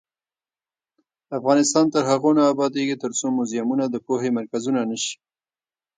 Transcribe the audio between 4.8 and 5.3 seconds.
نشي.